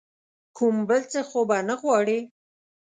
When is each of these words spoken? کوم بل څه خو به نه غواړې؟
کوم 0.57 0.75
بل 0.89 1.01
څه 1.11 1.19
خو 1.29 1.39
به 1.49 1.57
نه 1.69 1.75
غواړې؟ 1.81 2.19